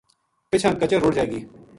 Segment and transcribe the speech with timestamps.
[0.51, 1.39] پِچھاں کچر رُڑ جائے گی